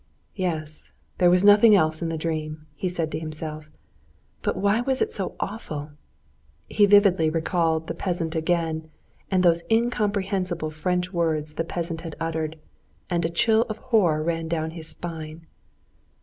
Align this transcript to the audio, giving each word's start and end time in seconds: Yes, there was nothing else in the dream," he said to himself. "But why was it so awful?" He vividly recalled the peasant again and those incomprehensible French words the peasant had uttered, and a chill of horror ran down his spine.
Yes, 0.35 0.91
there 1.19 1.29
was 1.29 1.45
nothing 1.45 1.75
else 1.75 2.01
in 2.01 2.09
the 2.09 2.17
dream," 2.17 2.65
he 2.73 2.89
said 2.89 3.11
to 3.11 3.19
himself. 3.19 3.69
"But 4.41 4.57
why 4.57 4.81
was 4.81 4.99
it 4.99 5.11
so 5.11 5.35
awful?" 5.39 5.91
He 6.67 6.87
vividly 6.87 7.29
recalled 7.29 7.85
the 7.85 7.93
peasant 7.93 8.35
again 8.35 8.89
and 9.29 9.43
those 9.43 9.61
incomprehensible 9.69 10.71
French 10.71 11.13
words 11.13 11.53
the 11.53 11.63
peasant 11.63 12.01
had 12.01 12.15
uttered, 12.19 12.57
and 13.11 13.23
a 13.25 13.29
chill 13.29 13.61
of 13.69 13.77
horror 13.93 14.23
ran 14.23 14.47
down 14.47 14.71
his 14.71 14.87
spine. 14.87 15.45